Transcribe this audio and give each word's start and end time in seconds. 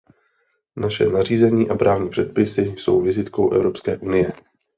Naše 0.75 1.05
nařízení 1.05 1.69
a 1.69 1.75
právní 1.75 2.09
předpisy 2.09 2.61
jsou 2.61 3.01
vizitkou 3.01 3.51
Evropské 3.53 3.97
unie. 3.97 4.31